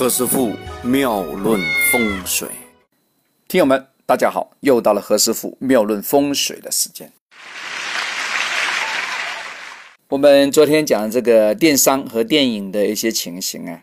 [0.00, 1.60] 何师傅妙论
[1.92, 2.48] 风水，
[3.46, 7.12] 听友们，大家好，又到了何师傅妙论风水的时间。
[10.08, 13.82] 我们昨天讲这个电商和电影的一些情形啊，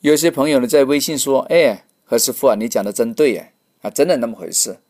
[0.00, 3.52] 有些朋友呢在微信说：“哎，何师傅啊，你讲的真对哎，
[3.82, 4.80] 啊，真的那么回事。”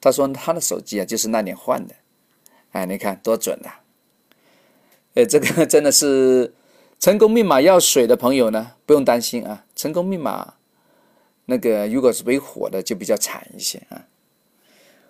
[0.00, 1.96] 他说他的手机啊就是那年换的，
[2.70, 3.70] 哎，你看多准呐！
[5.16, 6.54] 哎，这个真的是。
[7.00, 9.64] 成功密码要水的朋友呢，不用担心啊。
[9.74, 10.52] 成功密码
[11.46, 14.04] 那个如果是为火的，就比较惨一些啊。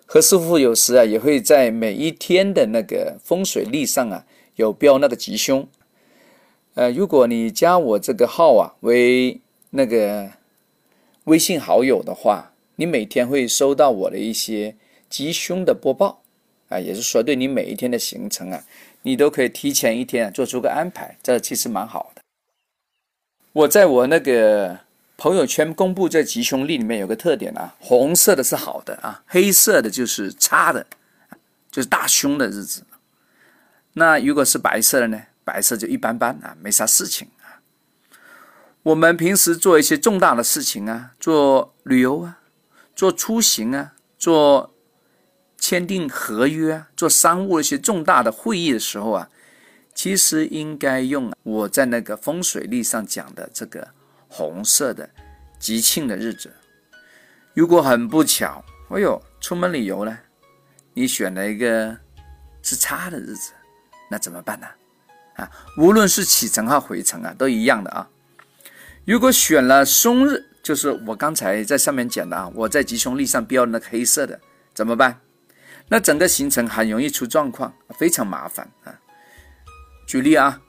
[0.05, 5.67] 何师傅有时啊，也会在每一天的那个风水历上啊，有标那个吉凶。
[6.75, 10.31] 呃，如果你加我这个号啊为那个
[11.25, 14.77] 微信好友的话，你每天会收到我的一些
[15.09, 16.21] 吉凶的播报
[16.69, 18.63] 啊，也是说对你每一天的行程啊。
[19.03, 22.21] 你都可以提前一天做出个安排，这其实蛮好的。
[23.53, 24.79] 我在我那个
[25.17, 30.85] 朋友圈公布这吉凶历里面有个特点啊，红色的是好的啊，黑色的就是差的，
[31.71, 32.83] 就是大凶的日子。
[33.93, 35.21] 那如果是白色的呢？
[35.43, 37.59] 白色就一般般啊，没啥事情啊。
[38.83, 42.39] 我们平时做一些重大的事情啊，做旅游啊，
[42.95, 44.73] 做出行啊，做。
[45.61, 49.29] 签订合约，做商务一些重大的会议的时候啊，
[49.93, 53.87] 其实应该用我在那个风水历上讲的这个
[54.27, 55.07] 红色的
[55.59, 56.51] 吉庆的日子。
[57.53, 60.17] 如果很不巧，哎呦，出门旅游呢，
[60.95, 61.95] 你选了一个
[62.63, 63.51] 是差的日子，
[64.09, 64.67] 那怎么办呢？
[65.35, 68.09] 啊，无论是启程和回程啊，都一样的啊。
[69.05, 74.39] 如果选了松日，就是我刚才在上面讲的啊，我在吉凶历上标的那个黑色的，
[74.73, 75.21] 怎么办？
[75.93, 78.95] 那整个行程很容易出状况，非常麻烦啊！
[80.07, 80.61] 举例啊，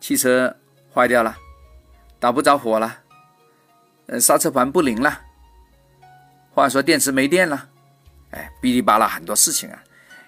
[0.00, 0.52] 汽车
[0.92, 1.36] 坏掉了，
[2.18, 2.92] 打不着火了，
[4.06, 5.20] 呃，刹车盘不灵了，
[6.52, 7.68] 或者说电池没电了，
[8.32, 9.80] 哎，哔哩吧啦很多事情啊。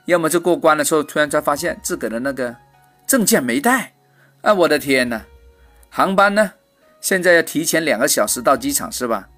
[0.04, 2.54] 要么就过关的时候突然才发现自个的那个
[3.04, 3.92] 证件没带，
[4.42, 5.20] 啊，我的天哪！
[5.90, 6.52] 航班呢，
[7.00, 9.28] 现在要提前两个小时到机场是吧？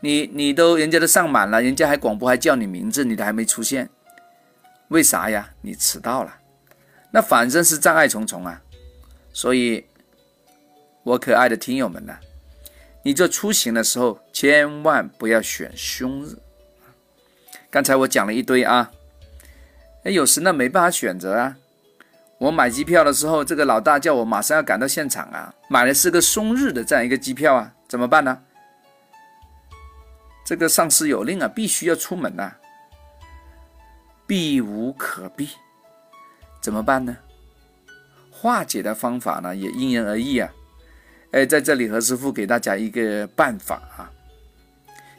[0.00, 3.90] 你你都人家都上满了，人家还广播还叫你名字，你都还没出现，
[4.88, 5.50] 为啥呀？
[5.60, 6.36] 你迟到了，
[7.10, 8.62] 那反正是障碍重重啊。
[9.32, 9.84] 所以，
[11.02, 12.16] 我可爱的听友们呢，
[13.02, 16.36] 你做出行的时候千万不要选凶日。
[17.70, 18.90] 刚才我讲了一堆啊，
[20.04, 21.56] 哎，有时呢没办法选择啊。
[22.38, 28.42] 我买机票的时候，这个老大叫我马上要赶到现场啊，买的是个松日的这样一个机票啊，怎么办呢？
[30.48, 32.50] 这个上司有令啊，必须要出门呐，
[34.26, 35.50] 避无可避，
[36.58, 37.14] 怎么办呢？
[38.30, 40.50] 化解的方法呢，也因人而异啊。
[41.32, 44.10] 哎，在这里何师傅给大家一个办法啊。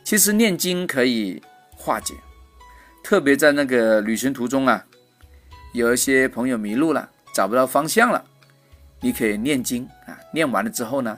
[0.04, 1.40] 其实念经可以
[1.78, 2.16] 化解，
[3.04, 4.84] 特别在那个旅行途中啊，
[5.76, 8.26] 有一些朋友迷路了，找不到方向了，
[9.00, 10.18] 你可以念经啊。
[10.34, 11.16] 念完了之后呢，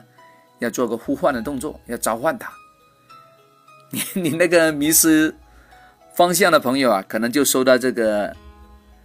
[0.58, 2.52] 要做个呼唤的动作，要召唤他。
[3.92, 5.34] 你 你那个迷失
[6.14, 8.34] 方向的朋友啊，可能就收到这个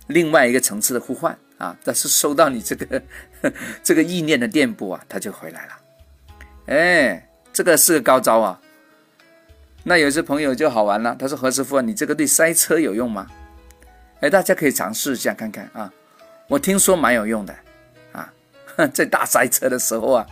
[0.08, 3.02] 另外一个层次的呼唤啊，但是收到你这个
[3.84, 5.74] 这个意念的电波啊，他就回来了。
[6.68, 8.59] 哎，这个是个高招啊。
[9.84, 13.28] 那有些朋友就好玩了，他说何师傅，你这个对塞车有用吗？
[14.22, 15.92] 哎，大家可以尝试一下看看啊。
[16.48, 17.54] 我听说蛮有用的
[18.14, 18.31] 啊，
[18.94, 20.25] 在大塞车的时候啊。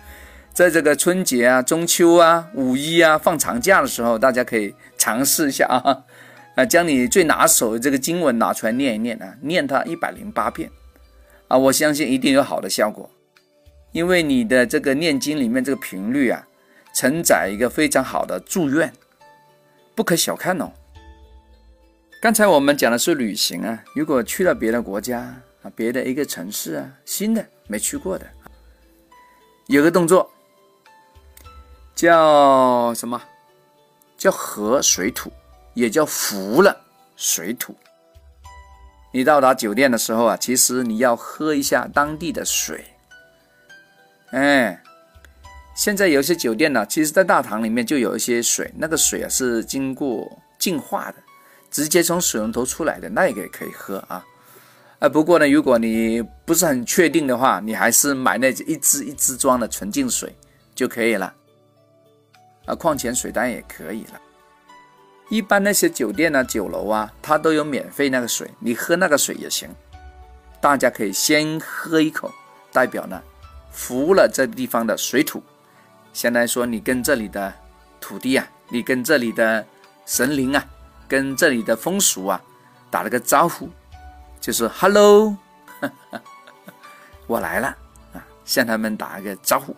[0.56, 6.06] 在这个春节啊、中秋啊、五一啊放长假的时候，大家可以尝试一下啊，
[6.56, 10.72] 啊，将你最拿手的这个经文拿出来念一念啊，念它一百零八遍
[11.50, 13.12] 啊，我相信一定有好的效果，
[13.92, 16.48] 因为你的这个念经里面这个频率啊，
[16.94, 18.94] 承载一个非常好的祝愿，
[19.94, 20.72] 不可小看哦。
[22.22, 25.20] 刚才我们讲的是旅行啊，如果去了别的国家
[25.64, 28.26] 啊、别的一个城市啊，新的没去过的，
[29.68, 30.32] 有个动作。
[31.96, 33.22] 叫什么？
[34.18, 35.32] 叫河水土，
[35.74, 36.76] 也叫服了
[37.16, 37.76] 水土。
[39.12, 42.84] 你到达酒店的时候啊，其实你要喝一下当地的水。
[44.32, 44.82] 哎，
[45.74, 51.16] 现在有些酒店呢，其实在大堂里面就有一些水，那个水啊是经过净化的，
[51.72, 54.26] 直接从水龙头出来的，那个也可以喝啊。
[55.00, 60.36] 啊，不过呢，如果你不是很确定的话，你还是买那一支一支装的纯净水
[60.74, 61.34] 就可以了。
[62.66, 64.22] 啊，矿泉水当然也可以了。
[65.30, 69.70] 一般那些酒店啊、酒楼啊，它都有免费那个水，你喝那个水也行。
[70.62, 72.32] 大家可以先喝一口，
[72.72, 73.22] 代表呢
[73.72, 75.42] 服了这地方的水土，
[76.14, 77.54] 相当于说你跟这里的
[78.00, 79.66] 土地啊，你跟这里的
[80.06, 80.66] 神灵啊，
[81.08, 82.42] 跟这里的风俗啊，
[82.90, 83.70] 打了个招呼，
[84.40, 85.36] 就是 “hello”，
[87.28, 87.68] 我来了
[88.14, 89.76] 啊，向他们打个招呼。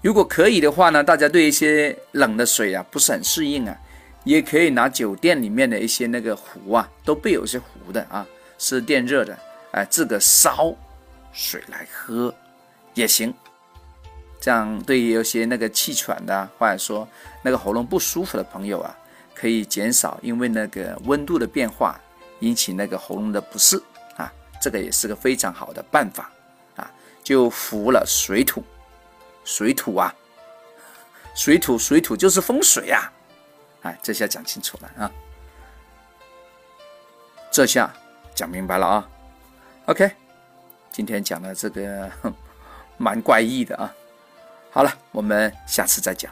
[0.00, 3.76] 如果可以的话呢，大家对一些冷的水啊不是很适应啊，
[4.22, 8.24] 也可以拿酒店里面的一些那个壶啊，都备有一些壶的啊，
[8.58, 9.36] 是电热的，
[9.72, 10.72] 哎，自个烧
[11.32, 12.32] 水来喝
[12.94, 13.34] 也行。
[14.40, 17.06] 这样对于有些那个气喘的，或者说
[17.42, 18.96] 那个喉咙不舒服的朋友啊，
[19.34, 22.00] 可以减少因为那个温度的变化
[22.38, 23.76] 引起那个喉咙的不适
[24.16, 26.30] 啊，这个也是个非常好的办法
[26.76, 26.88] 啊，
[27.24, 28.62] 就服了水土。
[29.48, 30.14] 水土啊，
[31.34, 33.10] 水土水土就是风水啊，
[33.80, 35.10] 哎，这下讲清楚了啊，
[37.50, 37.90] 这下
[38.34, 39.08] 讲明白了啊。
[39.86, 40.10] OK，
[40.92, 42.12] 今天讲的这个
[42.98, 43.90] 蛮怪异的啊。
[44.70, 46.30] 好了，我们下次再讲。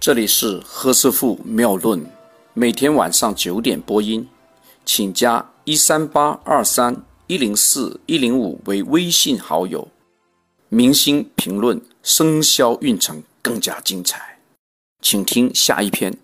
[0.00, 2.02] 这里是何师傅妙论，
[2.54, 4.26] 每天晚上九点播音，
[4.86, 6.96] 请加一三八二三
[7.26, 9.86] 一零四一零五为微信好友。
[10.68, 14.38] 明星评论生肖运程更加精彩，
[15.00, 16.18] 请听下一篇。